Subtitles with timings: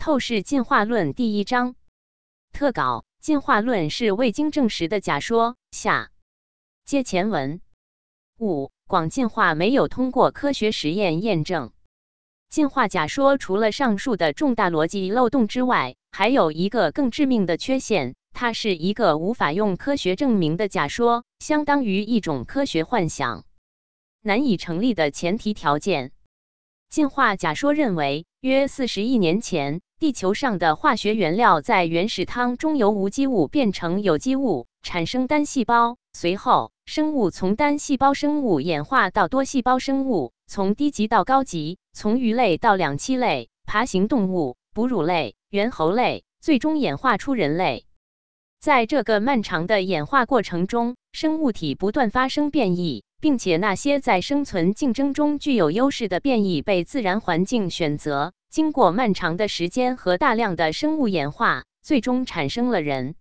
[0.00, 1.74] 透视进化论第一章
[2.54, 5.56] 特稿：进化论是未经证实的假说。
[5.72, 6.10] 下
[6.86, 7.60] 接前文
[8.38, 11.72] 五，广进化没有通过科学实验验证。
[12.48, 23.44] 进化假说除了上述的重大逻辑漏洞之外，还有一个更致命的缺陷，它是一个无法用科学证明的假说，相当于一种科学幻想，
[24.22, 26.12] 难以成立的前提条件。
[26.88, 29.82] 进化假说认为，约四十亿年前。
[30.00, 35.98] 地球上的化学原料在原始汤中由无机物变成有机物，产生单细胞。
[36.14, 47.84] 随后，生物从单细胞生物演化到多细胞生物，从低级到高级，从鱼类到两栖类、爬行动物、哺乳类、猿猴类，最终演化出人类。
[48.58, 58.32] 在这个漫长的演化过程中，生物体不断发生变异，并且那些在生存竞争中具有优势的变异被自然环境选择。
[58.50, 63.14] 经过漫长的时间和大量的生物演化，最终产生了人。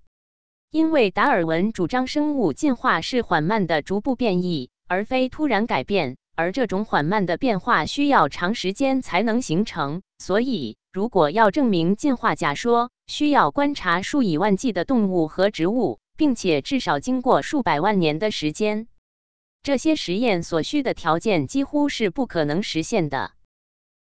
[0.72, 10.02] 因为达尔文主张生物进化是缓慢的逐步变异，而非突然改变，而这种缓慢的变化需要长时间才能形成。
[10.18, 18.88] 所以，如果要证明进化假说，需要观察数以万计的动物和植物，并且至少经过数百万年的时间。
[19.62, 23.32] 这些实验所需的条件几乎是不可能实现的。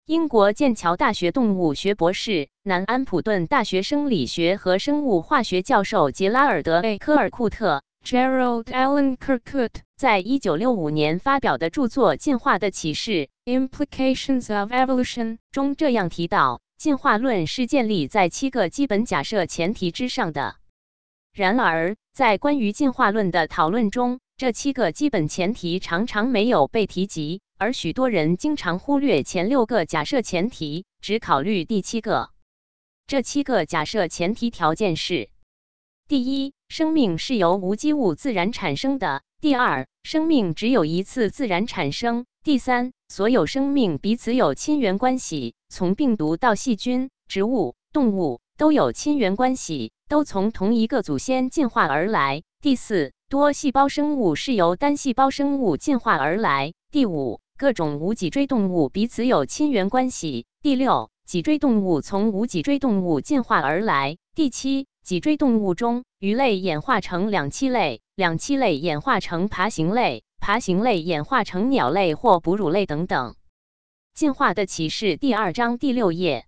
[0.05, 13.29] 英国剑桥大学动物学博士、南安普顿大学生理学和生物化学教授杰拉尔德 ·A· 科尔库特 （Gerald Allen Kirkwood） 在一九六五年发表的著作《进化的启示》
[13.69, 20.55] （Implications of Evolution） 中这样提到：进化论是建立在七个基本假设前提之上的。
[21.33, 27.41] 然而，在关于进化论的讨论中，这七个基本前提常常没有被提及。
[27.57, 32.29] 而许多人经常忽略前六个假设前提，只考虑第七个。
[33.07, 35.31] 这七个假设前提条件是：
[36.07, 57.41] 第一，生命是由无机物自然产生的；第二，生命只有一次自然产生；第三，所有生命彼此有亲缘关系，从病毒到细菌、植物、动物都有亲缘关系，都从同一个祖先进化而来；第四，多细胞生物是由单细胞生物进化而来；第五。
[57.59, 60.47] 各种无脊椎动物彼此有亲缘关系。
[60.63, 64.17] 第六，脊椎动物从无脊椎动物进化而来。
[64.37, 73.35] 第七，脊椎动物中，鱼类演化成两栖类，两栖类演化成爬行类，爬行类演化成鸟类或哺乳类等等。
[74.15, 76.47] 进化的启示第二章第六页。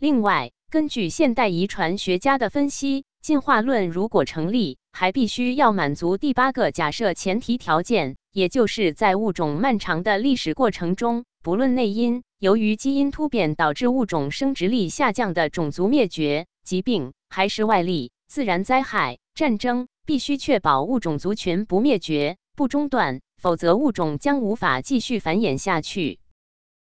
[0.00, 3.04] 另外，根据现代遗传学家的分析。
[3.22, 26.18] 进化论如果成立，还必须要满足第八个假设前提条件，也就是在物种漫长的历史过程中，不论内因，由于基因突变导致物种生殖力下降的种族灭绝、疾病，还是外力、自然灾害、战争，必须确保物种族群不灭绝、不中断，否则物种将无法继续繁衍下去。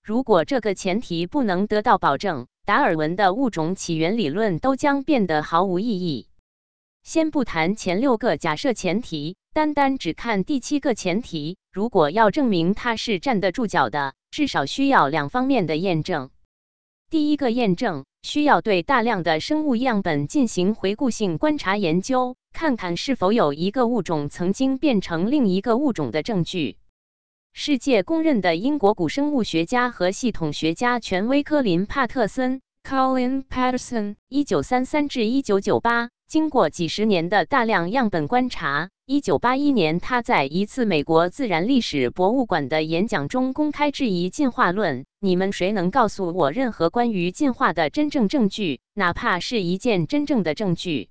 [0.05, 6.29] 如果这个前提不能得到保证，达尔文的物种起源理论都将变得毫无意义。
[7.03, 16.31] 先不谈前六个假设前提，单单只看第七个前提，如果要证明它是站得住脚的，至少需要两方面的验证。
[17.09, 26.77] 第一个验证需要对大量的生物样本进行回顾性观察研究，看看是否有一个物种曾经变成另一个物种的证据。
[27.53, 51.11] 世界公认的英国古生物学家和系统学家权威科林·帕特森 （Colin Patterson，一九三三至一九九八）经过几十年的大量样本观察，一九八一年他在一次美国自然历史博物馆的演讲中公开质疑进化论：“你们谁能告诉我任何关于进化的真正证据，哪怕是一件真正的证据？”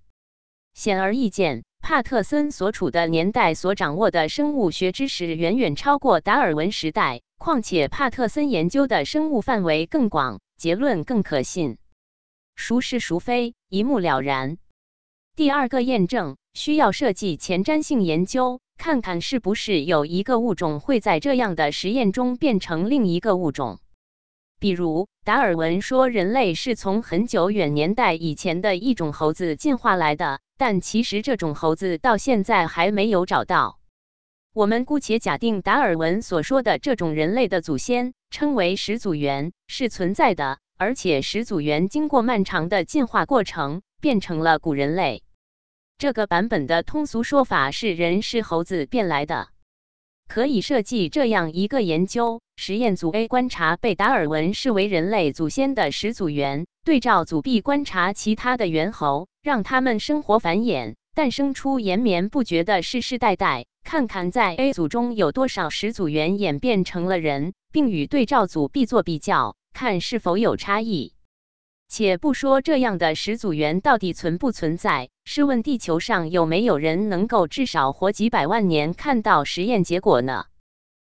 [0.74, 1.64] 显而易见。
[1.82, 11.78] 帕特森所处的年代所掌握的生物学知识远远超过达尔文时代，况且帕特森研究的生物范围更广，结论更可信。
[12.56, 14.58] 孰是孰非，一目了然。
[15.36, 23.80] 第二个验证需要设计前瞻性研究，看看是不是有一个物种会在这样的实验中变成另一个物种。
[24.60, 30.40] 比如，达尔文说人类是从很久远年代以前的一种猴子进化来的。
[30.58, 33.80] 但其实这种猴子到现在还没有找到。
[34.54, 45.24] 我们姑且假定达尔文所说的这种人类的祖先称为始祖猿是存在的，而且始祖猿经过漫长的进化过程变成了古人类。
[45.98, 49.48] 这个版本的通俗说法是人是猴子变来的。
[50.30, 56.68] 可以设计这样一个研究实验组：A 观察被达尔文视为人类祖先的始祖猿。
[56.86, 63.66] 对照组 B 观察其他的猿猴，让它们生活繁衍，诞生出延绵不绝的世世代代。
[63.84, 71.14] 看看在 A 组中有多少始祖猿演变成了人，并与对照组 B 做比较，看是否有差异。
[71.90, 80.46] 且不说这样的始祖猿到底存不存在，试问地球上有没有人能够至少活几百万年看到实验结果呢？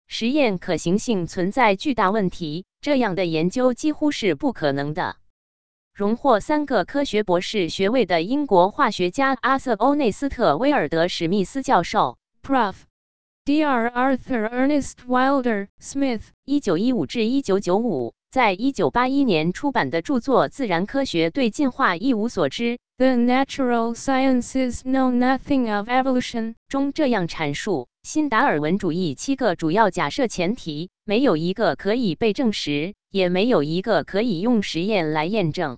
[0.07, 5.15] 实验可行性存在巨大问题，这样的研究几乎是不可能的。
[5.93, 12.73] 荣获三个科学博士学位的英国化学家阿瑟·欧内斯特·威尔德·史密斯教授 （Prof.
[13.45, 13.91] Dr.
[13.91, 22.63] Arthur Ernest Wilder Smith，一九一五至一九九五）在一九八一年出版的著作《自然科学对进化一无所知》
[22.97, 35.77] （The Natural Sciences Know Nothing of Evolution） 中这样阐述：新达尔文主义七个主要假设前提，没有一个可以被证实，也没有一个可以用实验来验证。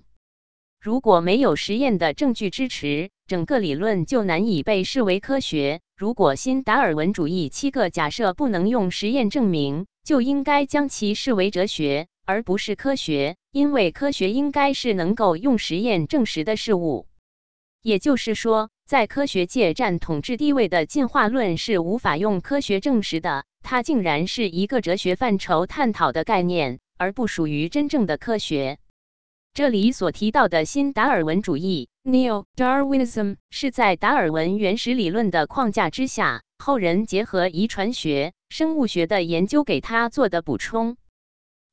[0.80, 5.82] 如果没有实验的证据支持，整个理论就难以被视为科学。
[5.94, 17.06] 如果新达尔文主义七个假设不能用实验证明，就应该将其视为哲学，而不是科学，因为科学应该是能够用实验证实的事物。
[17.82, 28.78] 也就是说，在科学界占统治地位的进化论是无法用科学证实的，它竟然是一个哲学范畴探讨的概念，而不属于真正的科学。
[29.54, 40.96] 这里所提到的新达尔文主义 （Neo-Darwinism） 是在达尔文原始理论的框架之下，后人结合遗传学、生物学的研究给他做的补充。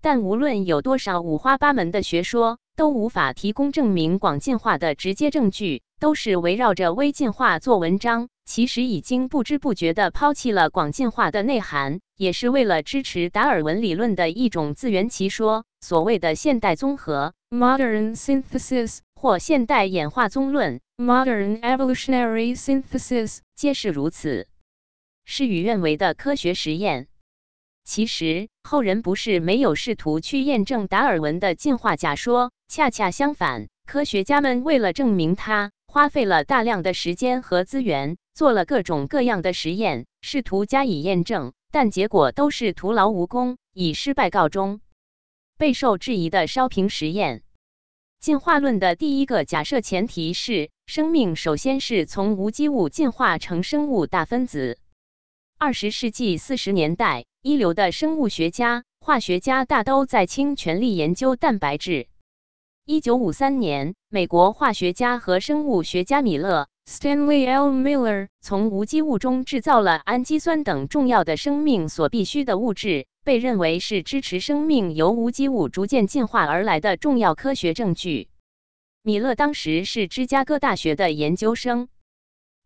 [0.04, 8.28] 但无论有多少五花八门的学说，都无法提供证明广进化的直接证据，都是围绕着微进化做文章。
[8.44, 15.64] 其实已经不知不觉地抛弃了广进化的内涵，也是为了支持达尔文理论的一种自圆其说。
[15.80, 17.34] 所谓的现代综合。
[17.50, 24.48] Modern synthesis 或现代演化综论 （Modern evolutionary synthesis） 皆是如此。
[25.24, 27.08] 事与愿违的科学实验。
[27.84, 44.80] 其实后人不是没有试图去验证达尔文的进化假说，恰恰相反，科学家们为了证明它，花费了大量的时间和资源，做了各种各样的实验，试图加以验证，但结果都是徒劳无功，以失败告终。
[45.58, 47.44] 备受质疑的烧瓶实验。
[48.20, 54.80] 进化论的第一个假设前提是，生命首先是从无机物进化成生物大分子。
[55.58, 62.08] 二十世纪四十年代，一流的生物学家、化学家大都在倾全力研究蛋白质。
[62.86, 67.70] 一九五三年，美国化学家和生物学家米勒 （Stanley L.
[67.70, 73.08] Miller） 从无机物中制造了氨基酸等重要的生命所必需的物质。
[73.26, 78.30] 被认为是支持生命由无机物逐渐进化而来的重要科学证据。
[79.02, 81.90] 米勒当时是芝加哥大学的研究生，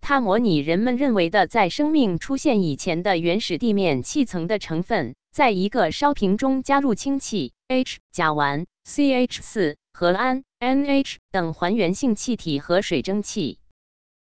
[0.10, 13.60] 他模拟人们认为的在生命出现以前的原始地面气层的成分，在一个烧瓶中加入氢气 （H）、甲烷 （CH4） 和氨 （NH） 等还原性气体和水蒸气，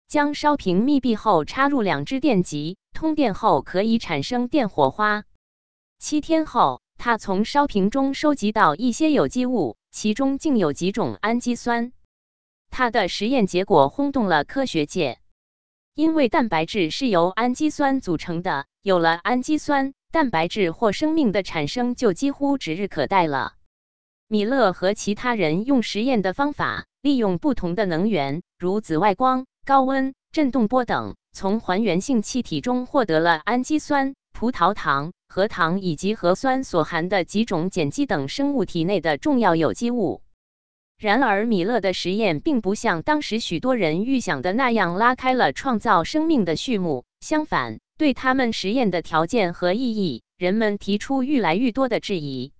[0.06, 5.24] 将烧瓶密闭后插入两支电极，通电后可以产生电火花。
[5.98, 11.92] 七天后，他从烧瓶中收集到一些有机物，其中竟有几种氨基酸。
[12.68, 15.19] 他的实验结果轰动了科学界，
[15.94, 23.54] 因为蛋白质是由氨基酸组成的，有了氨基酸，蛋白质或生命的产生就几乎指日可待了。
[24.28, 35.12] 米勒和其他人用实验的方法，利用不同的能源，如紫外光、高温、振动波等，从还原性气体中获得了氨基酸、葡萄糖。
[35.32, 40.22] 核糖以及核酸所含的几种碱基等生物体内的重要有机物。
[41.00, 47.06] 然而，米勒的实验并不像当时许多人预想的那样拉开了创造生命的序幕。
[47.20, 52.52] 相反，对他们实验的条件和意义，人们提出愈来愈多的质疑。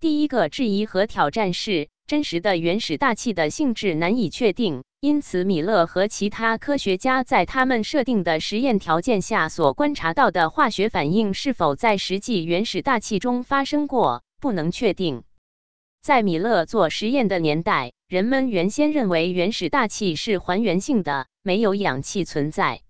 [0.00, 4.84] 第一个质疑和挑战是：真实的原始大气的性质难以确定。
[5.00, 15.24] 因此，米勒和其他科学家在他们设定的实验条件下所观察到的化学反应是否在实际原始大气中发生过，不能确定。
[16.02, 22.80] 在米勒做实验的年代，人们原先认为原始大气是还原性的，没有氧气存在。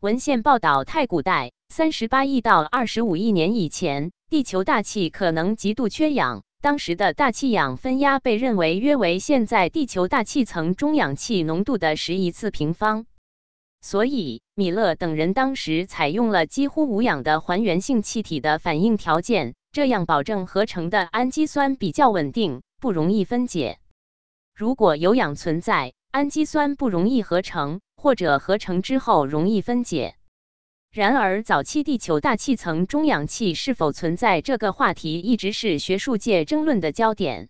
[0.00, 6.42] 文献报道，太古代三十八亿到二十五亿年以前，地球大气可能极度缺氧。
[6.60, 13.06] 当时的大气氧分压被认为约为现在地球大气层中氧气浓度的十一次平方，
[13.80, 23.80] 所以米勒等人当时采用了几乎无氧的还原性气体的反应条件，这样保证合成的氨基酸比较稳定，不容易分解。
[24.54, 30.14] 如果有氧存在，氨基酸不容易合成，或者合成之后容易分解。
[30.92, 37.48] 然而，早期地球大气层中氧气是否存在这个话题，一直是学术界争论的焦点。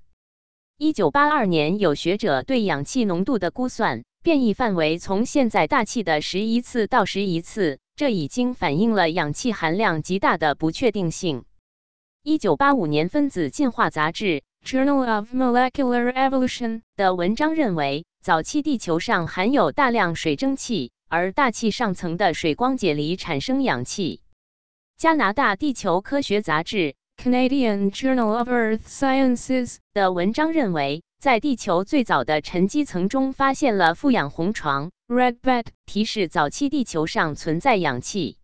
[0.78, 11.44] 一九八二年，有学者对氧气浓度的估算，变异范围从现在大气的十一次到十一次，这已经反映了氧气含量极大的不确定性。
[12.26, 20.90] 一九八五年，分子进化杂志《Journal of Molecular Evolution》的文章认为，早期地球上含有大量水蒸气。
[21.10, 24.22] 而大气上层的水光解离产生氧气。
[24.96, 38.38] 加拿大地球科学杂志 （Canadian Journal of Earth Sciences） 的文章认为，在地球最早的沉积层中发现了富氧红床 （red bed），提示早期地球上存在氧气。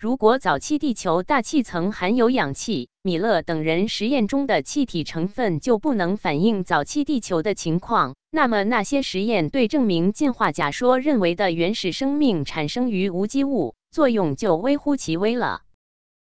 [0.00, 8.14] 如果早期地球大气层含有氧气，米勒等人实验中的气体成分就不能反映早期地球的情况。
[8.30, 15.62] 那么，那些实验对证明进化假说认为的原始生命产生于无机物作用就微乎其微了。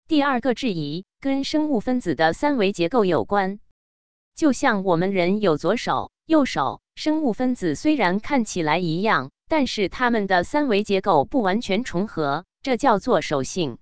[0.06, 3.58] 第二个质疑跟生物分子的三维结构有关，
[4.36, 12.44] 就像我们人有左手、右手，生物分子虽然看起来一样，但是它们的三维结构不完全重合。
[12.66, 13.78] 这叫做手性。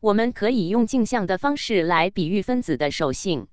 [0.00, 3.46] 我们可以用镜像的方式来比喻分子的手性。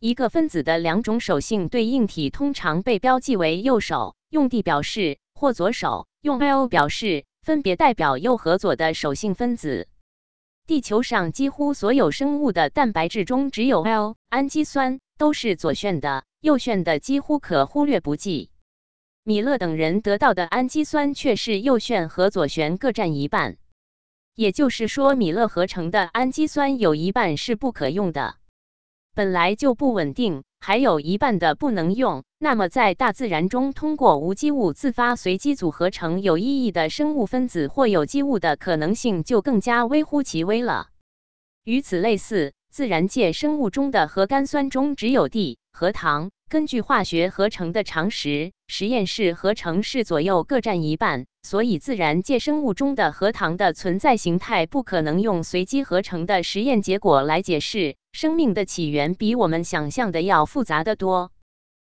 [0.00, 9.86] 一个分子的两种手性对应体通常被标记为右手用 D 表示，或左手用 L 表示，分别代表右和左的手性分子。
[10.66, 18.48] 地球上几乎所有生物的蛋白质中只有 L 氨基酸都是左旋的，右旋的几乎可忽略不计。
[19.24, 23.58] 米勒等人得到的氨基酸却是右旋和左旋各占一半。
[24.34, 28.34] 也就是说，米勒合成的氨基酸有一半是不可用的，
[29.14, 32.24] 本来就不稳定，还有一半的不能用。
[32.38, 40.88] 那么，在大自然中，通过无机物自发随机组合成有意义的生物分子或有机物的可能性就更加微乎其微了。
[41.62, 46.30] 与此类似，自然界生物中的核苷酸中只有 D 核糖。
[46.48, 57.96] 根据化学合成的常识，实验室合成是左右各占一半，所以自然界生物中的核糖的存在形态不可能用随机合成的实验结果来解释。
[58.12, 61.32] 生命的起源比我们想象的要复杂得多。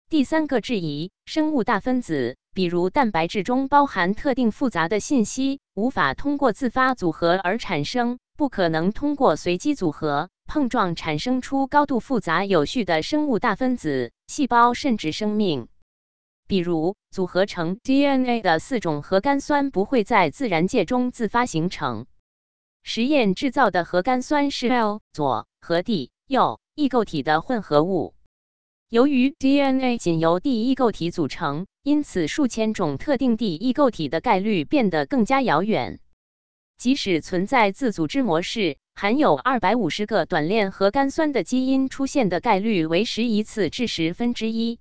[0.09, 10.31] 第三个质疑：生物大分子，比如蛋白质中包含特定复杂的信息，无法通过自发组合而产生，不可能通过随机组合。
[10.47, 15.69] 碰撞产生出高度复杂有序的生物大分子、细胞甚至生命。
[16.49, 22.07] 比如，组合成 DNA 的四种核苷酸不会在自然界中自发形成。
[22.85, 28.15] 实验制造的核苷酸是 L 左和 D 右异构体的混合物。
[28.89, 35.99] 由于 DNA 仅由 D 异构体组成，因此数千种特定 D 异构体的概率变得更加遥远。
[36.79, 38.77] 即使存在自组织模式。
[38.99, 44.81] 含有二百五十个短链核苷酸的基因出现的概率为十一次至十分之一。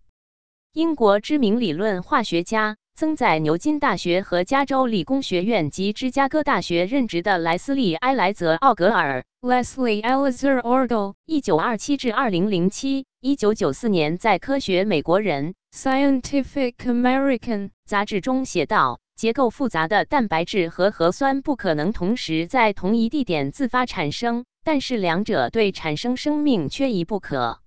[0.71, 19.01] 英国知名理论化学家、曾在牛津大学和加州理工学院及芝加哥大学任职的莱斯利·埃莱泽·奥格尔 （Leslie Elizer Orgel），一九二七至二零零七，一九九四年在《科学美国人》（Scientific American） 杂志中写道。
[19.15, 27.61] 结构复杂的蛋白质和核酸不可能同时在同一地点自发产生，但是两者对产生生命缺一不可。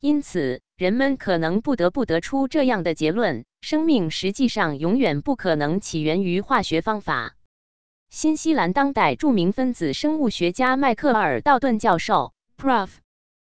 [0.00, 7.36] 因此，人们可能不得不得出这样的结论：生命实际上永远不可能起源于化学方法。
[8.08, 12.88] 新西兰当代著名分子生物学家迈克尔·道顿教授 （Prof.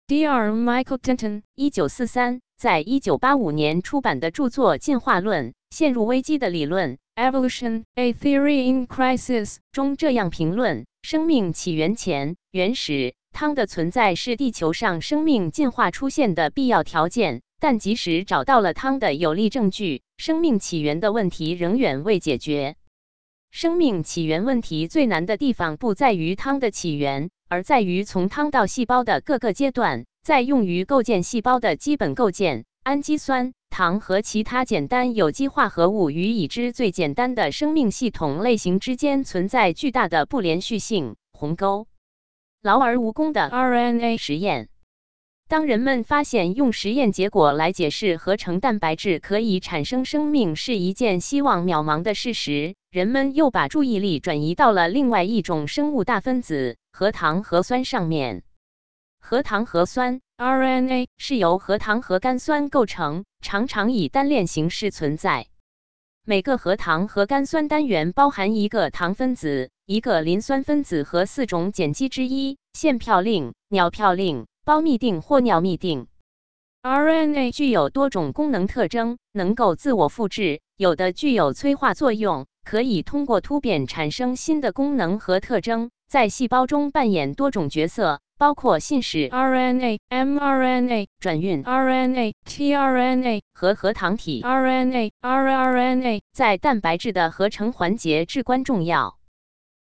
[0.06, 0.62] Dr.
[0.64, 6.94] Michael Denton） 一九四三在一九八五年出版的著作《进化论：陷入危机的理论》。
[7.18, 17.42] Evolution: A Theory in Crisis 中这样评论：生命起源前，原始汤的存在是地球上生命进化出现的必要条件。
[17.58, 22.76] 但即使找到了汤的有力证据，生命起源的问题仍远未解决。
[23.50, 33.54] 生命起源问题最难的地方不在于汤的起源，而在于从汤到细胞的各个阶段，在用于构建细胞的基本构件——氨基酸。
[33.70, 41.86] 糖和其他简单有机化合物与已知最简单的生命系统类型之间存在巨大的不连续性鸿沟。
[42.60, 44.68] 劳而无功的 RNA 实验。
[45.48, 58.42] 当人们发现用实验结果来解释合成蛋白质可以产生生命是一件希望渺茫的事实，人们又把注意力转移到了另外一种生物大分子——核糖核酸上面。
[59.20, 60.20] 核糖核酸。
[60.38, 65.48] RNA 是由核糖核苷酸构成，常常以单链形式存在。
[66.24, 76.06] 每个核糖核苷酸单元包含一个糖分子、一个磷酸分子和四种碱基之一：腺嘌呤、鸟嘌呤、胞嘧啶或尿嘧啶。
[76.82, 88.20] RNA 具有多种功能特征，能够自我复制，有的具有催化作用，可以通过突变产生新的功能和特征，在细胞中扮演多种角色。
[88.38, 99.18] 包括信使 RNA、mRNA、转运 RNA、tRNA 和核糖体 RNA、rRNA 在蛋白质的合成环节至关重要。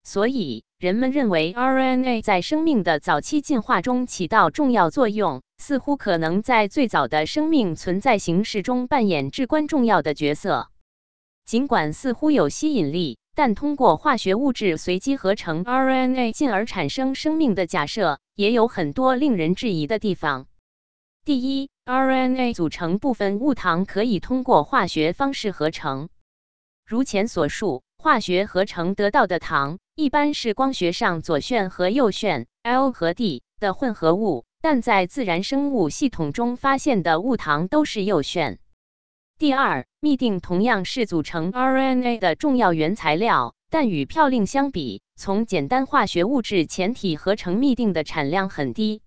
[0.03, 10.71] 所以，人们认为 RNA 在生命的早期进化中起到重要作用，似乎可能在最早的生命存在形式中扮演至关重要的角色。
[11.45, 13.21] 尽管似乎有吸引力。
[13.33, 20.47] 但通过化学物质随机合成 RNA 进而产生生命的假设，也有很多令人质疑的地方。
[21.27, 26.09] 第一，RNA 组成部分物糖可以通过化学方式合成。
[26.87, 38.59] 如前所述，化学合成得到的糖一般是光学上左旋和右旋 L 和 D 的混合物，但在自然生物系统中发现的物糖都是右旋。
[39.37, 49.03] 第二，嘧啶同样是组成 RNA 的重要原材料，但与嘌呤相比，从简单化学物质前体合成嘧啶的产量很低。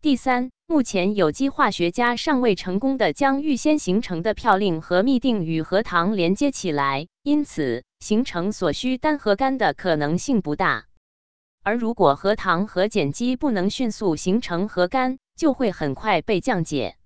[0.00, 10.86] 第三，目前有机化学家尚未成功的将预先形成的嘌呤和嘧啶与核糖连接起来，因此形成所需单核苷的可能性不大。
[11.62, 16.96] 而如果核糖和碱基不能迅速形成核苷，就会很快被降解。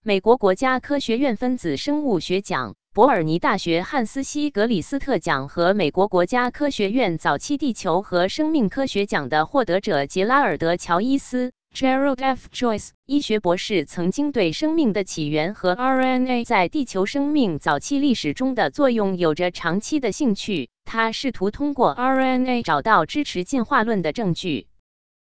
[0.00, 12.46] 美国国家科学院分子生物学奖、伯尔尼大学汉斯西格里斯特奖和美国国家科学院早期地球和生命科学奖的获得者杰拉尔德·乔伊斯 （Gerald F.
[12.52, 20.70] Joyce） 医学博士曾经对生命的起源和 RNA 在地球生命早期历史中的作用有着长期的兴趣。
[20.84, 24.68] 他试图通过 RNA 找到支持进化论的证据，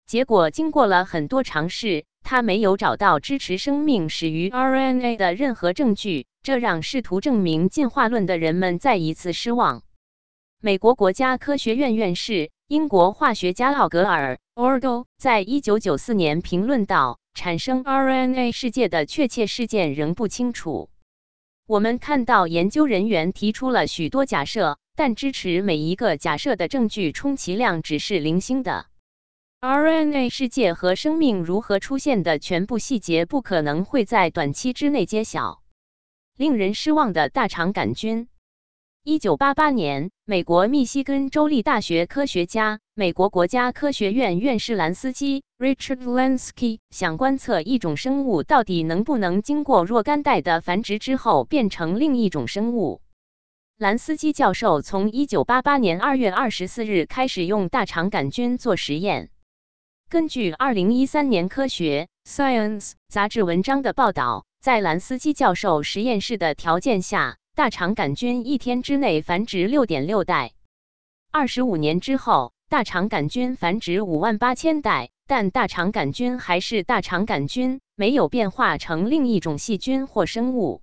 [0.05, 2.05] 结果经过了很多尝试。
[2.29, 9.83] 他没有找到支持生命始于 RNA 的任何证据，这让试图证明进化论的人们再一次失望。
[10.61, 20.89] 美国国家科学院院士、英国化学家奥格尔 （Ordo） 在一九九四年评论道：“产生 RNA 世界的确切事件仍不清楚。
[21.67, 28.85] 我们看到研究人员提出了许多假设，但支持每一个假设的证据充其量只是零星的。”
[29.59, 35.61] RNA 世界和生命如何出现的全部细节不可能会在短期之内揭晓。
[36.37, 38.27] 令人失望的大肠杆菌。
[39.03, 53.01] 一九八八年，美国密西根州立大学科学家、美国国家科学院院士兰斯基 （Richard Lansky） 想观测一种生物到底能不能经过若干代的繁殖之后变成另一种生物。
[53.79, 59.31] 兰斯基教授从一九八八年二月二十四日开始用大肠杆菌做实验。
[60.09, 70.51] 根据二零一三年《科学 Science》杂志文章的报道，在兰斯基教授实验室的条件下，大肠杆菌一天之内繁殖六点六代。
[71.31, 80.81] 二十五年之后，大肠杆菌繁殖五万八千代，但大肠杆菌还是大肠杆菌，没有变化成另一种细菌或生物。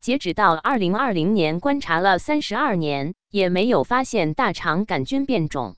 [0.00, 5.74] 截止到二零二零年，观察了三十二年，也没有发现大肠杆菌变种。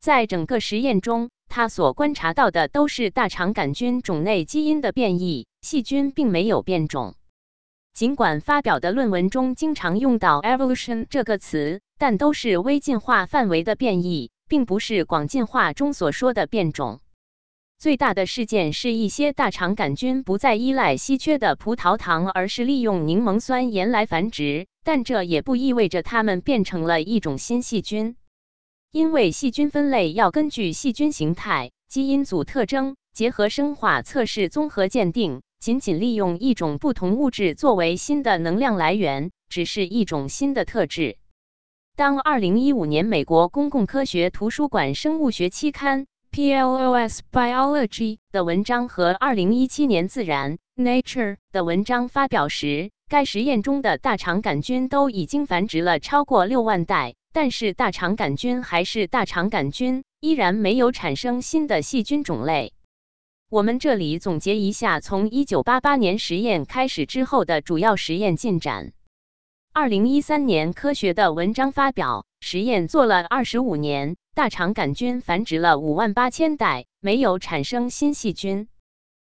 [0.00, 7.14] 在整个实验中，他所观察到的都是大肠杆菌种内基因的变异，细菌并没有变种。
[7.94, 17.00] 尽管发表的论文中经常用到 evolution 这个词，但都是微进化范围的变异，并不是广进化中所说的变种。
[17.78, 28.16] 最大的事件是一些大肠杆菌不再依赖稀缺的葡萄糖，而是利用柠檬酸盐来繁殖，但这也不意味着它们变成了一种新细菌。
[28.92, 35.42] 因为细菌分类要根据细菌形态、基因组特征，结合生化测试综合鉴定。
[35.58, 41.16] 仅仅利用一种不同物质作为新的能量来源，只是一种新的特质。
[41.96, 57.14] 当2015年美国公共科学图书馆生物学期刊 PLOS Biology 的文章和2017年自然 Nature 的文章发表时，该实验中的大肠杆菌都已经繁殖了超过六万代。
[57.36, 62.72] 但是大肠杆菌还是大肠杆菌，依然没有产生新的细菌种类。
[63.50, 68.94] 我们这里总结一下从1988年实验开始之后的主要实验进展。
[69.74, 78.66] 2013年科学的文章发表，实验做了25年，大肠杆菌繁殖了5万八千代，没有产生新细菌。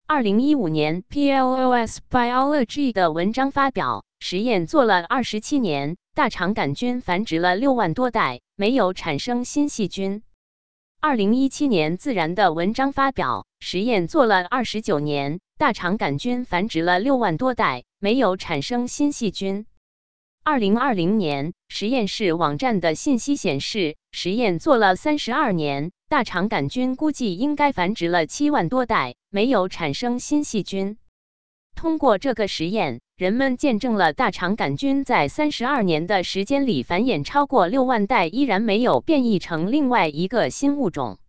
[0.06, 10.24] 二零一五年 PLOS Biology 的文章发表，实验做了二十七年，大肠杆菌繁殖了六万多代，没有产生新细菌。
[11.00, 19.68] 二零一七年自然的文章发表，实验做了二十九年，大肠杆菌繁殖了六万多代，没有产生新细菌。
[20.44, 30.98] 二零二零年实验室网站的信息显示，实验做了三十二年，大肠杆菌估计应该繁殖了七万多代，没有产生新细菌。
[31.78, 41.20] 通过这个实验，人们见证了大肠杆菌在三十二年的时间里繁衍超过六万代，依然没有变异成另外一个新物种。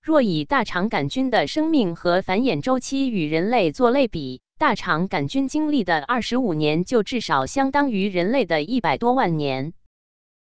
[0.00, 9.72] 若以大肠杆菌的生命和繁衍周期与人类做类比，大肠杆菌经历的二十五年，就至少相当于人类的一百多万年。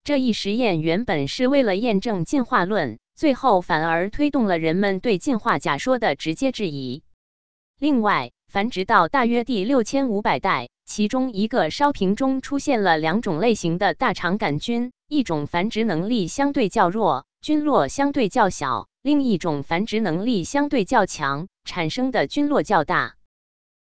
[0.03, 7.03] 这一实验原本是为了验证进化论，最后反而推动了人们对进化假说的直接质疑。
[7.79, 23.16] 另外，繁殖到大约第六千五百代，其中一个烧瓶中出现了两种类型的大肠杆菌，一种繁殖能力相对较弱，菌落相对较小；另一种繁殖能力相对较强，产生的菌落较大。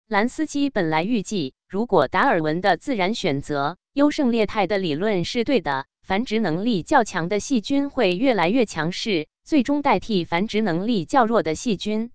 [0.08, 12.12] 兰斯基本来预计，如果达尔文的自然选择优胜劣汰的理论是对的，繁殖能力较强的细菌会越来越强势，最终代替繁殖能力较弱的细菌。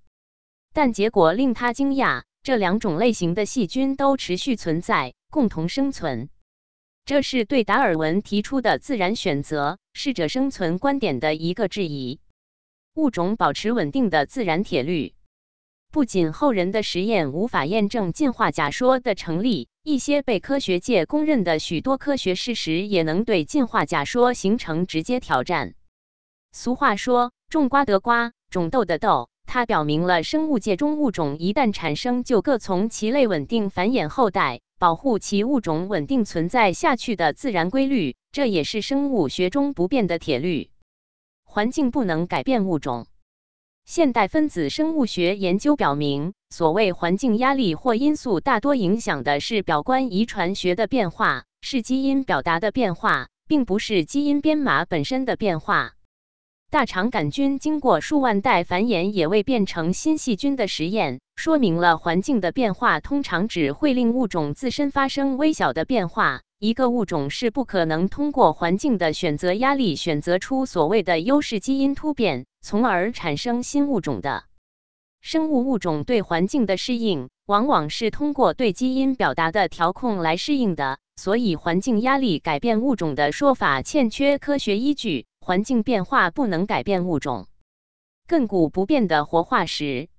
[0.74, 6.30] 但结果令他惊讶，这两种类型的细菌都持续存在，共同生存。
[7.04, 12.20] 这是对达尔文提出的自然选择适者生存观点的一个质疑。
[12.94, 15.12] 物种保持稳定的自然铁律。
[15.92, 25.74] 不仅后人的实验无法验证进化假说的成立，一些被科学界公认的许多科学事实也能对进化假说形成直接挑战。
[26.52, 38.14] 俗话说“种瓜得瓜，种豆得豆”，它表明了生物界中物种一旦产生，就各从其类，稳定繁衍后代，保护其物种稳定存在下去的自然规律。
[38.30, 40.68] 这也是生物学中不变的铁律。
[41.44, 43.06] 环境不能改变物种。
[43.86, 55.94] 现代分子生物学研究表明，所谓环境压力或因素，大多影响的是表观遗传学的变化，是基因表达的变化，并不是基因编码本身的变化。
[56.70, 66.42] 大肠杆菌经过数万代繁衍也未变成新细菌的实验，说明了环境的变化通常只会令物种自身发生微小的变化。
[66.58, 74.44] 一个物种是不可能通过环境的选择压力选择出所谓的优势基因突变，从而产生新物种的。
[75.22, 80.98] 生物物种对环境的适应，往往是通过对基因表达的调控来适应的。
[81.16, 85.24] 所以，环境压力改变物种的说法欠缺科学依据。
[85.48, 87.46] 环境变化不能改变物种。
[88.28, 90.10] 亘古不变的活化石，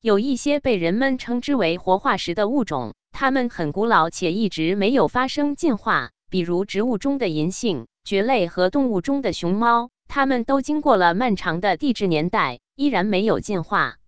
[0.00, 2.92] 有一些被人们称之为活化石的物种。
[3.12, 13.98] 它们很古老且一直没有发生进化，比如植物中的银杏、蕨类和动物中的熊猫，它们都经过了漫长的地质年代，依然没有进化。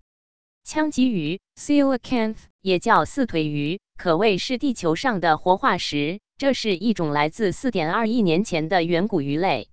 [0.64, 6.18] 枪棘鱼 （Coelacanth） 也叫四腿鱼，可谓是地球上的活化石。
[6.36, 9.68] 这是一种来自4.2亿年前的远古鱼类。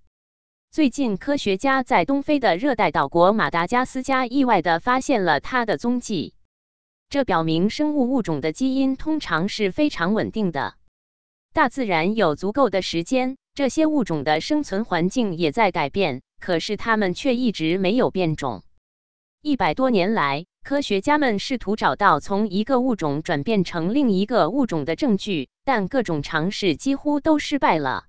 [0.76, 6.34] 最近，科学家在东非的热带岛国马达加斯加意外地发现了它的踪迹。
[7.08, 10.76] 这表明生物物种的基因通常是非常稳定的。
[11.54, 18.62] 大自然有足够的时间，这些物种的生存环境也在改变，可是它们却一直没有变种。
[19.42, 28.08] 一百多年来，科学家们试图找到从一个物种转变成另一个物种的证据，但各种尝试几乎都失败了。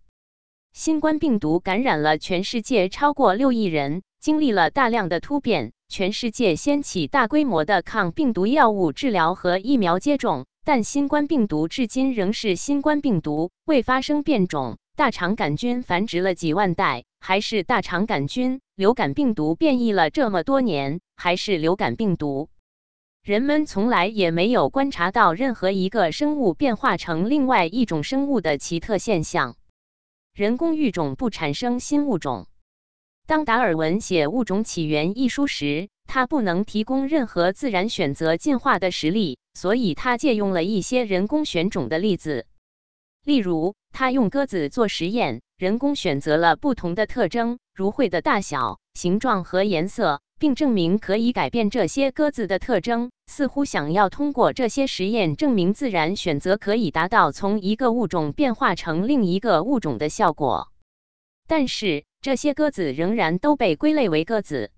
[0.78, 5.72] 新冠病毒感染了全世界超过六亿人，经历了大量的突变。
[5.88, 14.76] 全世界掀起大规模的抗病毒药物治疗和疫苗接种，但新冠病毒至今仍是新冠病毒，未发生变种。
[14.94, 18.60] 大肠杆菌繁殖了几万代，还是大肠杆菌。
[18.74, 22.50] 流感病毒变异了这么多年，还是流感病毒。
[23.24, 29.56] 人们从来也没有观察到任何一个生物变化成另外一种生物的奇特现象。
[30.36, 32.46] 人工育种不产生新物种。
[33.26, 42.46] 当达尔文写《物种起源》一书时，他不能提供任何自然选择进化的实例，所以他借用了一些人工选种的例子。
[43.24, 60.68] 例如，他用鸽子做实验，人工选择了不同的特征，如喙的大小、形状和颜色，并证明可以改变这些鸽子的特征，似乎想要通过这些实验证明自然选择可以达到从一个物种变化成另一个物种的效果。
[61.48, 64.70] 但是，这些鸽子仍然都被归类为鸽子。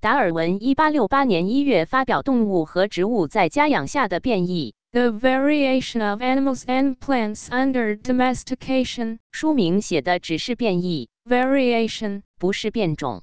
[0.00, 4.72] 达尔文1868年1月发表《动物和植物在家养下的变异》。
[4.92, 9.18] The variation of animals and plants under domestication。
[9.32, 13.22] 书名写的只是变异，variation 不是变种。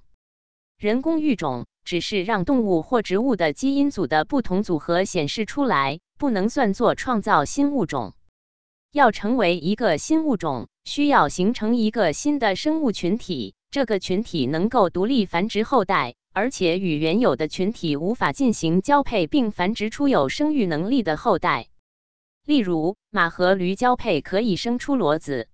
[0.77, 8.13] 人工育种只是让动物或植物的基因组的不同组合显示出来，不能算作创造新物种。
[8.91, 16.15] 要成为一个新物种，需要形成一个新的生物群体，这个群体能够独立繁殖后代。
[16.33, 21.69] 而且与原有的群体无法进行交配并繁殖出有生育能力的后代。
[22.45, 25.47] 例如，马和驴交配可以生出骡子，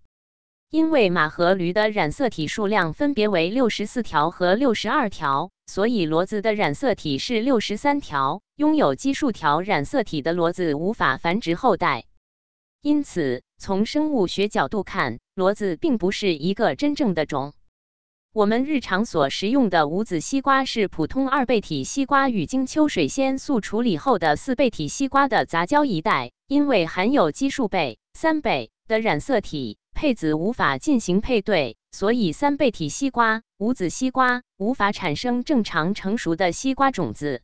[0.72, 8.42] 因为马和驴的染色体数量分别为六十四条和六十二条，所以骡子的染色体是六十三条。
[8.56, 12.06] 拥有奇数条染色体的骡子无法繁殖后代。
[12.82, 17.52] 因此，从生物学角度看，骡子并不是一个真正的种。
[18.32, 37.44] 我们日常所食用的无籽西瓜是普通二倍体西瓜与经秋水仙素处理后的四倍体西瓜的杂交一代，因为含有奇数倍、三倍的染色体，配子无法进行配对，所以三倍体西瓜、无籽西瓜无法产生正常成熟的西瓜种子。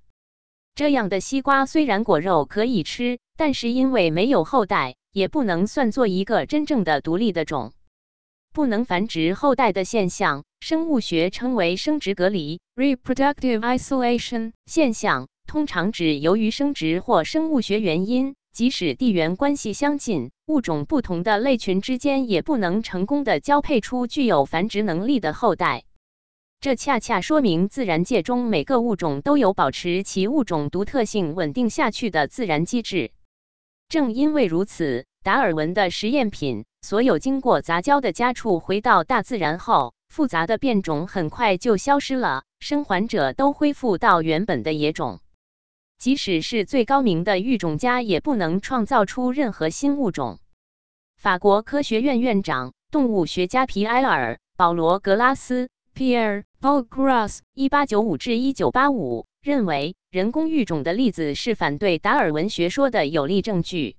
[0.73, 7.73] 这样的西瓜虽然果肉可以吃，但是因为没有后代，也不能算作一个真正的独立的种。
[8.51, 25.83] 不能繁殖后代的现象，生物学称为生殖隔离 （reproductive isolation） 现象，通常指由于生殖或生物学原因，即使地缘关系相近、物种不同的类群之间也不能成功的交配出具有繁殖能力的后代。
[26.59, 33.11] 这恰恰说明自然界中每个物种都有保持其物种独特性稳定下去的自然机制。
[33.89, 36.65] 正因为如此，达尔文的实验品。
[36.81, 45.19] 所有经过杂交的家畜回到大自然后，复杂的变种很快就消失了，生还者都恢复到原本的野种。
[45.97, 50.37] 即使是最高明的育种家，也不能创造出任何新物种。
[51.17, 63.95] 法国科学院院长、动物学家皮埃尔·保罗·格拉斯 （Pierre Paul Grass，1895-1985） 认为，人工育种的例子是反对达尔文学说的有力证据。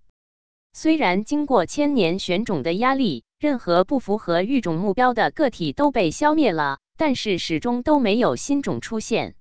[0.72, 9.34] 虽然经过千年选种的压力，任何不符合育种目标的个体都被消灭了，但是始终都没有新种出现。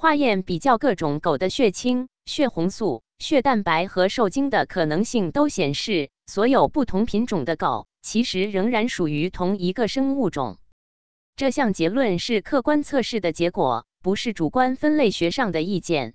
[0.00, 10.58] 化验比较各种狗的血清、血红素、血蛋白和受精的可能性，都显示所有不同品种的狗其实仍然属于同一个生物种。
[11.34, 16.14] 这项结论是客观测试的结果，不是主观分类学上的意见。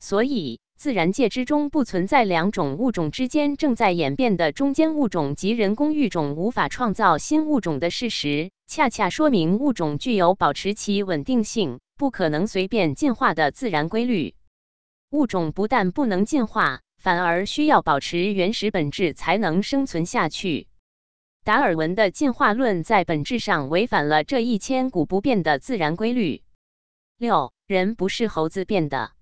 [0.00, 0.58] 所以。
[0.78, 14.34] 自然界之中不存在两种物种之间正在演变的中间物种及人工育种无法创造新物种的事实，恰恰说明物种具有保持其稳定性、不可能随便进化的自然规律。
[15.10, 20.68] 物种不但不能进化，反而需要保持原始本质才能生存下去。
[21.42, 26.42] 达尔文的进化论在本质上违反了这一千古不变的自然规律。
[27.18, 29.12] 六，人不是猴子变的。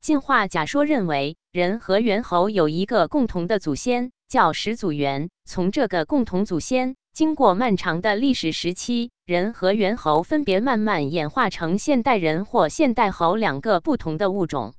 [0.00, 5.28] 进化假说认为，人和猿猴有一个共同的祖先，叫始祖猿。
[5.44, 14.72] 从这个共同祖先，经过漫长的历史时期，人和猿猴分别慢慢演化成现代人或现代猴两个不同的物种。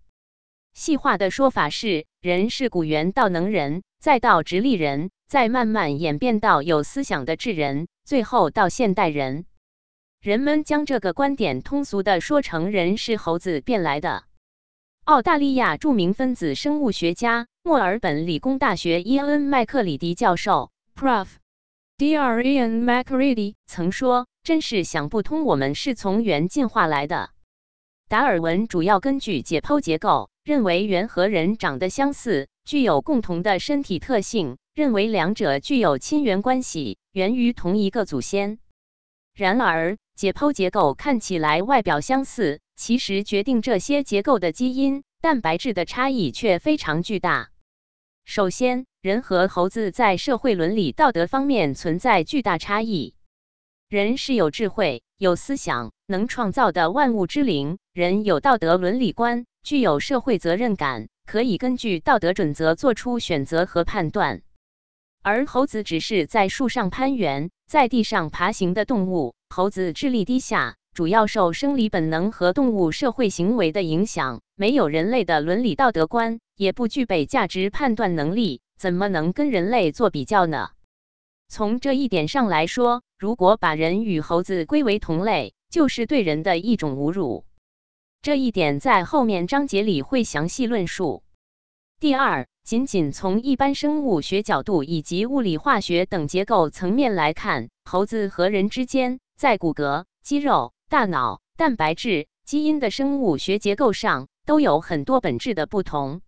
[0.73, 9.45] 细化的说法是，人是古猿到能人，再到直立人，再慢慢演变到有思想的智人，最后到现代人。
[10.19, 14.23] 人们将这个观点通俗的说成，人是猴子变来的。
[15.03, 21.27] 澳大利亚著名分子生物学家、墨尔本理工大学伊恩·麦克里迪教授 （Prof.
[21.99, 22.41] Dr.
[22.43, 27.31] Ian McCready） 曾说：“真是想不通，我们是从猿进化来的。”
[28.07, 38.59] 达尔文主要根据解剖结构，认为猿和人长得相似，具有共同的身体特性，认为两者具有亲缘关系，源于同一个祖先。
[39.35, 42.61] 然而，解剖结构看起来外表相似。
[42.77, 47.49] 其实，决定这些结构的基因蛋白质的差异却非常巨大。
[48.31, 53.15] 首先，人和猴子在社会伦理道德方面存在巨大差异。
[53.89, 57.79] 人是有智慧、有思想、能创造的万物之灵。
[57.91, 64.43] 人有道德伦理观，具有社会责任感，可以根据道德准则做出选择和判断。
[65.23, 69.33] 而猴子只是在树上攀援、在地上爬行的动物。
[69.49, 70.77] 猴子智力低下。
[70.99, 80.71] 主要受生理本能和动物社会行为的影响，没有人类的伦理道德观，也不具备价值判断能力，怎么能跟人类做比较呢？
[81.47, 87.45] 从这一点上来说，如果把人与猴子归为同类，就是对人的一种侮辱。
[88.21, 91.23] 这一点在后面章节里会详细论述。
[92.01, 106.21] 第二，仅仅从一般生物学角度以及物理化学等结构层面来看，猴子和人之间在骨骼、肌肉、大脑、蛋白质、基因的生物学结构上都有很多本质的不同。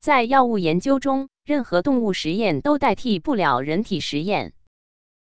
[0.00, 4.54] 在药物研究中，任何动物实验都代替不了人体实验。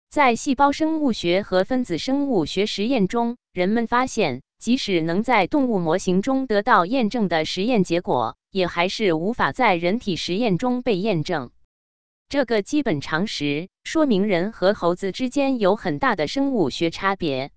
[0.09, 11.51] 在细胞生物学和分子生物学实验中，人们发现，即使能在动物模型中得到验证的实验结果，也还是无法在人体实验中被验证。
[12.29, 17.51] 这个基本常识说明人和猴子之间有很大的生物学差别。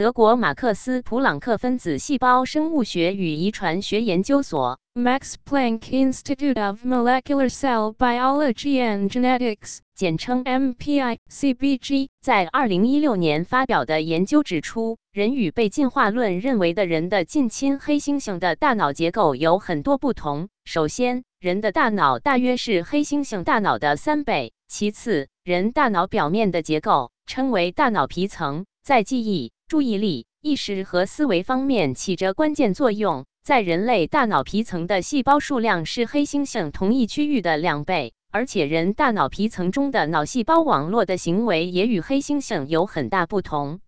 [0.00, 20.48] 德国马克思普朗克分子细胞生物学与遗传学研究所 （Max Planck Institute of Molecular Cell Biology and Genetics），简称 MPI-CBG，在2016年发表的研究指出，人与被进化论认为的人的近亲黑猩猩的大脑结构有很多不同。
[20.64, 29.52] 首先，人的大脑大约是黑猩猩大脑的三倍；其次，人大脑表面的结构称为大脑皮层，在记忆。
[29.70, 33.24] 注意力、意识和思维方面起着关键作用。
[33.44, 43.78] 在人类大脑皮层的细胞数量是黑猩猩同一区域的两倍，而且人大脑皮层中的脑细胞网络的行为也与黑猩猩有很大不同。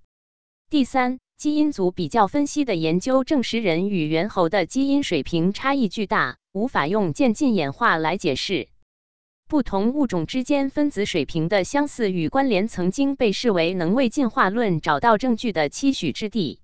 [0.71, 8.69] 第三，基因组比较分析的研究证实，人与猿猴的基因水平差异巨大，无法用渐进演化来解释。
[9.53, 16.61] 不同物种之间分子水平的相似与关联，曾经被视为能为进化论找到证据的期许之地。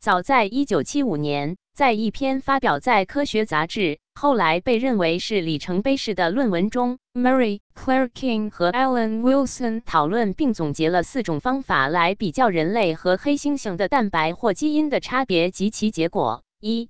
[0.00, 16.88] 早在1975年，在一篇发表在《科学》杂志，后来被认为是里程碑式的论文中，Mary Claire King 和 Alan Wilson 讨论并总结了四种方法来比较人类和黑猩猩的蛋白或基因的差别及其结果：一、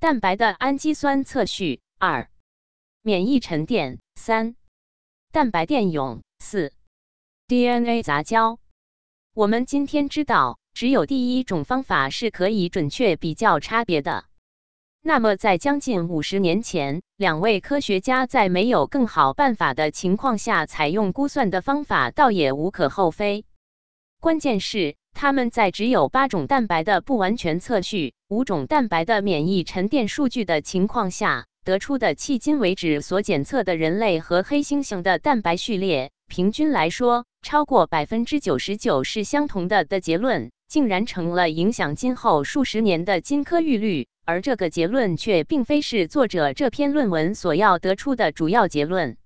[0.00, 2.28] 蛋白的氨基酸测序；二、
[3.02, 4.00] 免疫沉淀。
[4.22, 4.54] 三、
[5.32, 6.74] 蛋白电泳；四、
[7.48, 8.58] DNA 杂交。
[9.32, 14.26] 我们今天知道，只有第一种方法是可以准确比较差别的。
[15.00, 23.46] 那么，在将近五十年前，两位科学家在没有更好办法的情况下采用估算的方法，倒也无可厚非。
[24.20, 31.46] 关键是，他们在只有八种蛋白的不完全测序、五种蛋白的免疫沉淀数据的情况下。
[31.64, 44.08] 得出的迄今为止所检测的人类和黑猩猩的蛋白序列，平均来说超过百分之九十九是相同的的结论，竟然成了影响今后数十年的金科玉律。
[44.24, 49.16] 而这个结论却并非是作者这篇论文所要得出的主要结论。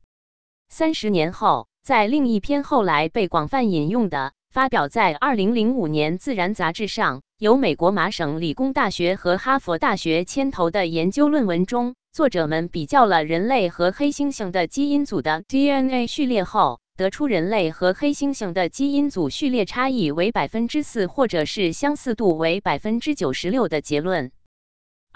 [0.68, 11.96] 三十年后，在另一篇后来被广泛引用的、发表在二零零五年《自然》杂志上，由美国麻省理工大学和哈佛大学牵头的研究论文中。
[12.12, 24.30] 作者们比较了人类和黑猩猩的基因组的 DNA 序列后，得出人类和黑猩猩的基因组序列差异为百分之四，或者是相似度为百分之九十六的结论。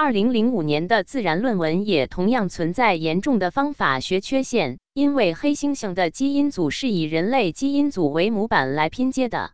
[0.01, 9.51] 二零零五年的自然论文也同样存在严重的方法学缺陷，因为黑猩猩的基因组是以人类基因组为模板来拼接的。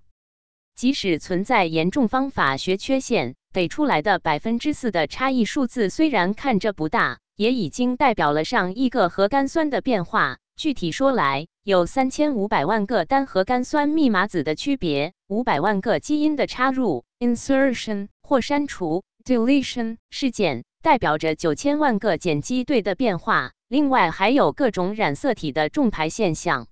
[0.76, 7.20] 即使存在严重方法学缺陷，给出来的百分之四的差异数字虽然看着不大。
[7.37, 10.38] 也已经代表了上亿个核苷酸的变化。
[10.54, 23.53] 具体说来，有三千五百万个单核苷酸密码子的区别，五百万个基因的插入 （insertion） 或删除 （deletion） 事件，代表着九千万个碱基对的变化。
[23.69, 26.69] 另外，还有各种染色体的重排现象。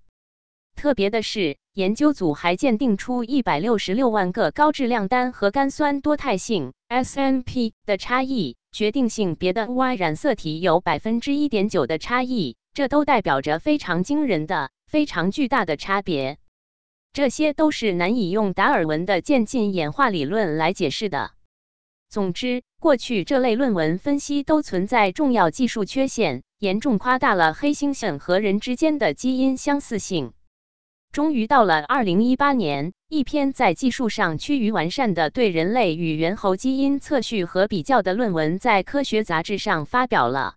[0.77, 8.57] 特别的是，研究组还鉴定出一百六十六万个高质量单核苷酸多态性 （SNP） 的差异。
[8.73, 16.39] 决定性别的 Y 染色体有百分之一点九的差异，这都代表着非常惊人的、非常巨大的差别。
[17.13, 21.33] 这些都是难以用达尔文的渐进演化理论来解释的。
[22.13, 30.35] 总之，过去这类论文分析都存在重要技术缺陷，严重夸大了黑猩猩和人之间的基因相似性。
[31.11, 40.57] 终于到了二零一八年，一篇在技术上趋于完善的对人类与猿猴基因测序和比较的论文在科学杂志上发表了。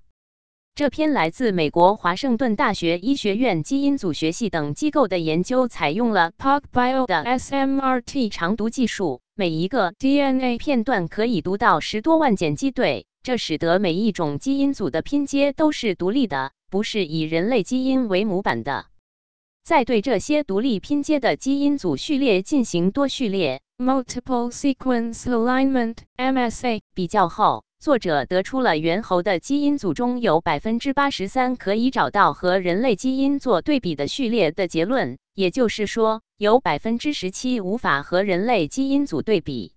[0.75, 18.87] 这篇来自美国华盛顿大学医学院基因组学系等机构的研究，采用了 PacBio 的 SMRT 长读技术，每一个 DNA 片段可以读到十多万碱基对，这使得每一种基因组的拼接都是独立的，不是以人类基因为模板的。
[19.63, 39.73] 在对这些独立拼接的基因组序列进行多序列，Multiple Sequence Alignment MSA 比较后，作者得出了猿猴的基因组中有百分之八十三可以找到和人类基因做对比的序列的结论，也就是说，有百分之十七无法和人类基因组对比。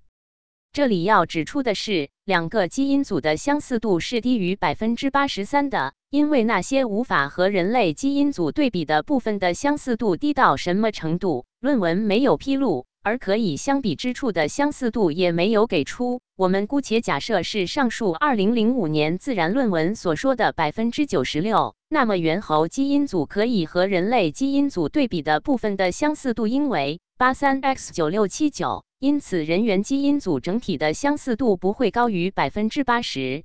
[0.72, 16.20] 这里要指出的是，两个基因组的相似度是低于百分之八十三的，因为那些无法和人类基因组对比的部分的相似度低到什么程度，论文没有披露，而可以相比之处的相似度也没有给出。
[16.36, 28.84] 我们姑且假设是上述二零零五年自然论文所说的百分之九十六，那么猿猴基因组可以和人类基因组对比的部分的相似度应为八三 x 九六七九。
[28.98, 33.44] 因此，人猿基因组整体的相似度不会高于百分之八十。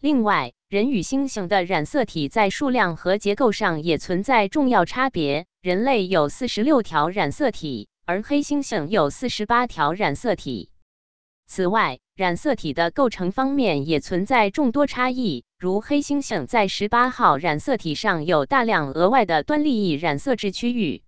[0.00, 5.44] 另外，人与猩猩的染色体在数量和结构上也存在重要差别。
[5.60, 10.70] 人类有四十六条染色体，而黑猩猩有四十八条染色体。
[11.46, 21.02] 此外，染色体的构成方面也存在众多差异，如黑猩猩在十八号染色体上有大量额外的端粒异染色质区域。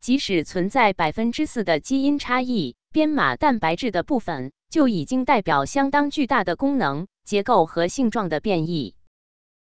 [0.00, 2.76] 即使存在百分之四的基因差异。
[2.92, 8.94] 编码蛋白质的部分就已经代表相当巨大的功能、结构和性状的变异。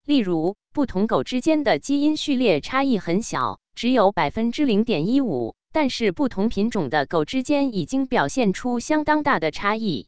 [0.05, 10.07] 例如，不同狗之间的基因序列差异很小，只有百分之零点一五，但是不同品种的狗之间已经表现出相当大的差异。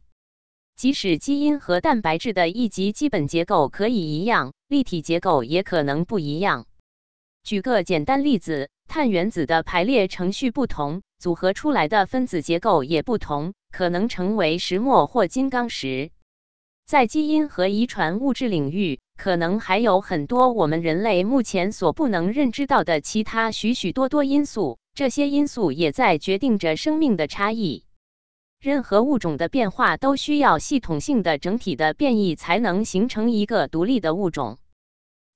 [0.77, 6.67] 即使基因和蛋白质的一级基本结构可以一样，立体结构也可能不一样。
[7.43, 11.01] 举个简单例子，碳原子的排列程序不同。
[11.17, 16.11] 组合出来的分子结构也不同，可能成为石墨或金刚石。
[16.85, 24.77] 在基因和遗传物质领域，可能还有很多我们人类目前所不能认知到的其他许许多多因素。
[24.93, 27.83] 这些因素也在决定着生命的差异。
[28.61, 34.57] 任何物种的变化都需要系统性的整体的变异才能形成一个独立的物种。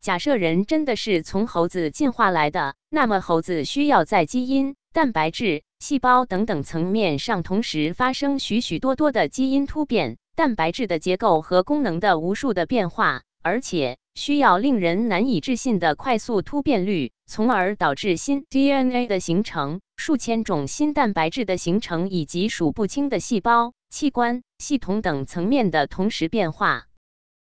[0.01, 5.63] 假设人真的是从猴子进化来的，那么猴子需要在基因、蛋白质。
[5.79, 26.87] 细胞等等层面上同时发生许许多多的基因突变，蛋白质的结构和功能的无数的变化，而且需要令人难以置信的快速突变率，从而导致新 DNA 的形成、数千种新蛋白质的形成以及数不清的细胞、器官、系统等层面的同时变化。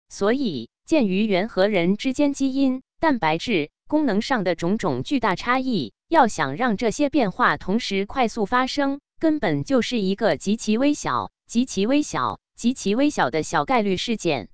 [0.09, 5.93] 所以，鉴于猿和人之间基因、蛋白质功能上的种种巨大差异。
[6.09, 14.47] 要想让这些变化同时快速发生，根本就是一个极其微小、极其微小、极其微小的小概率事件。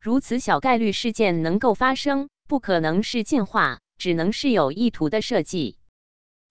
[0.00, 5.76] 如此小概率事件能够发生，不可能是进化，只能是有意图的设计。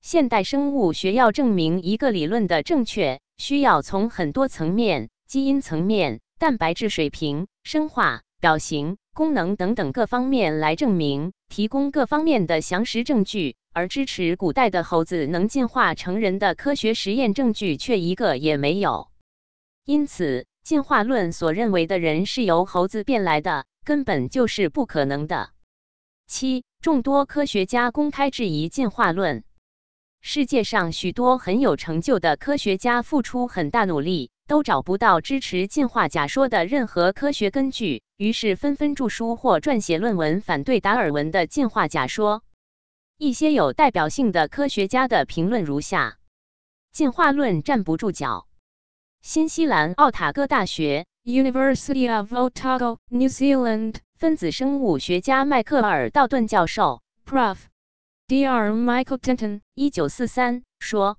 [0.01, 13.55] 现代生物学要证明一个理论的正确，需要从很多层面：基因层面、蛋白质水平、生化、表型、功能等等各方面来证明，提供各方面的详实证据。
[13.71, 19.09] 而支持古代的猴子能进化成人的科学实验证据却一个也没有，
[19.85, 25.49] 因此进化论所认为的人是由猴子变来的，根本就是不可能的。
[26.27, 29.43] 七，众多科学家公开质疑进化论。
[30.21, 42.43] 世界上许多很有成就的科学家付出很大努力，都找不到支持进化假说的任何科学根据，于是纷纷著书或撰写论文反对达尔文的进化假说。
[43.17, 46.19] 一些有代表性的科学家的评论如下：
[46.91, 48.45] 进化论站不住脚。
[49.21, 57.57] 新西兰奥塔哥大学 （University of Otago, New Zealand） 分子生物学家迈克尔·道顿教授 （Prof.
[58.27, 58.71] Dr.
[58.71, 61.17] Michael Denton） 一九四三说，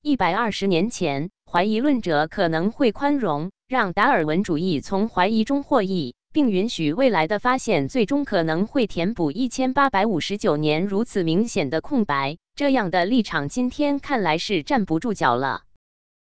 [0.00, 6.14] 一百二十年前，怀疑论者可能会宽容，让达尔文主义从怀疑中获益。
[6.30, 12.36] 并允许未来的发现最终可能会填补一千八百五十九年如此明显的空白。
[12.54, 15.62] 这样的立场今天看来是站不住脚了。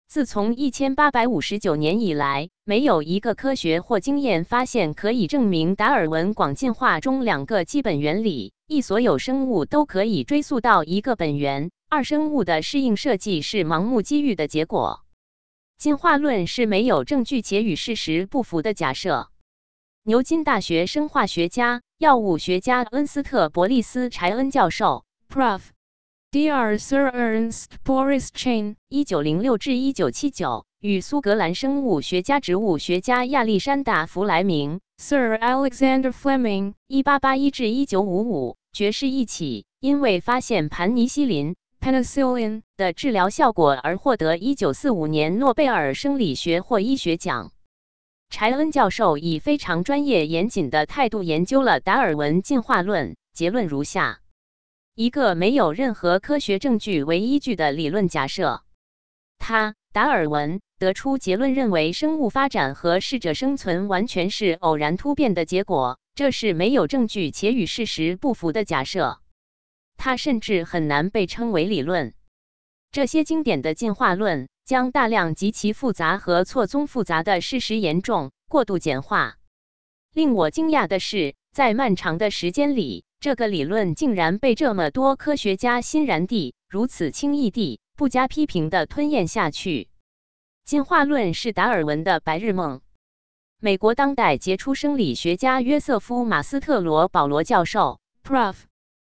[0.08, 15.00] 自从一千八百五十九年以来，没有一个科学或经验发现可以证明达尔文广进化中两个基本原理：一，所有生物都可以追溯到一个本源；二，生物的适应设计是盲目机遇的结果。
[15.76, 19.28] 进化论是没有证据且与事实不符的假设。
[20.04, 25.60] 牛津大学生化学家、药物学家恩斯特·伯利斯·柴恩教授 （Prof.
[26.36, 26.76] Dr.
[26.76, 47.50] Sir Ernst Boris Chain，一九零六至一九七九）与苏格兰生物学家、植物学家亚历山大·弗莱明 （Sir Alexander Fleming，一八八一至一九五五）爵士一起，因为发现盘尼西林 penicillin 的治疗效果而获得一九四五年诺贝尔生理学或医学奖。
[48.28, 54.20] 柴恩教授以非常专业严谨的态度研究了达尔文进化论，结论如下：
[54.98, 58.62] 一个没有任何科学证据为依据的理论假设。
[59.36, 69.20] 他达尔文得出结论，认为生物发展和适者生存完全是偶然突变的结果，这是没有证据且与事实不符的假设。
[69.98, 72.14] 它甚至很难被称为理论。
[72.90, 79.36] 这些经典的进化论将大量极其复杂和错综复杂的事实严重过度简化。
[80.14, 89.88] 令我惊讶的是，在漫长的时间里，这个理论竟然被这么多科学家欣然地、如此轻易地、不加批评地吞咽下去。
[90.64, 92.80] 进化论是达尔文的白日梦。
[93.58, 98.54] 美国当代杰出生理学家约瑟夫·马斯特罗保罗教授 Prof.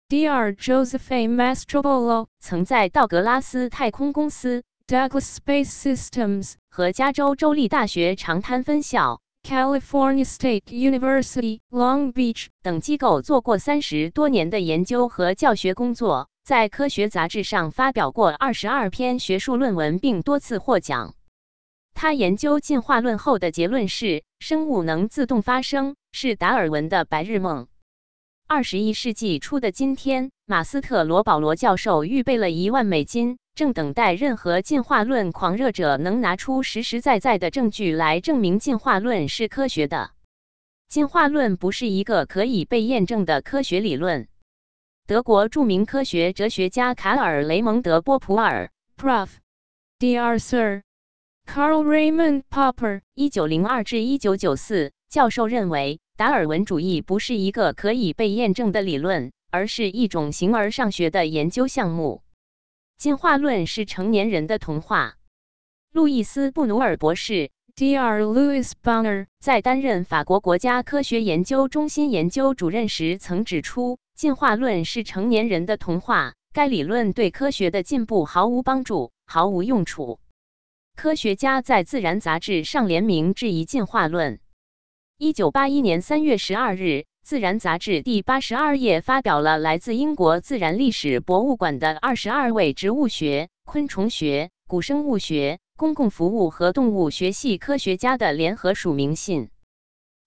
[0.08, 0.56] Dr.
[0.56, 1.28] Joseph A.
[1.28, 21.16] Mastrobolo 曾在道格拉斯太空公司 Douglas Space Systems 和加州州立大学长滩分校 California State University Long Beach 等机构做过三十多年的研究和教学工作，在科学杂志上发表过二十二篇学术论文，并多次获奖。
[21.94, 27.68] 他研究进化论后的结论是：生物能自动发生，是达尔文的白日梦。
[28.48, 40.12] 二十一世纪初的今天，马斯特罗保罗教授预备了一万美金，正等待任何进化论狂热者能拿出实实在在的证据来证明进化论是科学的。
[40.88, 44.30] 进化论不是一个可以被验证的科学理论。
[45.05, 49.28] 德国著名科学哲学家卡尔雷蒙德波普尔 Prof.
[49.99, 50.36] Dr.
[50.36, 50.84] Sir.
[51.45, 55.99] Carl Raymond Popper 一九零二至一九九四教授认为。
[56.16, 62.24] 达尔文主义不是一个可以被验证的理论，而是一种形而上学的研究项目。
[63.00, 65.16] 进化论是成年人的童话。
[65.93, 68.24] 路易斯·布努尔博士 （Dr.
[68.24, 76.34] Louis Bonner） 在担任法国国家科学研究中心研究主任时曾指出，进化论是成年人的童话。
[76.52, 80.20] 该理论对科学的进步毫无帮助，毫无用处。
[80.97, 84.41] 科学家在《自然》杂志上联名质疑进化论。
[85.18, 86.82] 一九八一年三月十二日，
[87.30, 99.52] 《自然》杂志第八十二页发表了来自英国自然历史博物馆的二十二位植物学、昆虫学、古生物学、公共服务和动物学系科学家的联合署名信。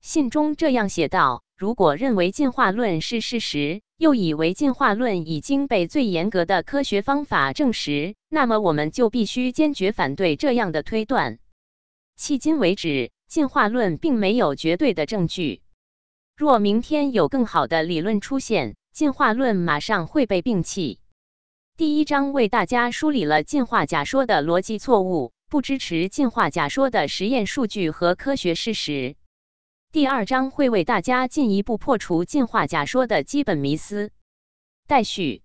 [0.00, 11.40] 信中这样写道：“如果认为进化论是事实，又以为进化论已经被最严格的科学方法证实，那么我们就必须坚决反对这样的推断。
[12.16, 15.62] 迄今为止。”进化论并没有绝对的证据。
[16.36, 20.98] 若明天有更好的理论出现，进化论马上会被摒弃。
[21.76, 29.16] 第一章为大家梳理了进化假说的逻辑错误，不支持进化假说的实验数据和科学事实。
[29.92, 34.10] 第二章会为大家进一步破除进化假说的基本迷思。
[34.86, 35.42] 待续。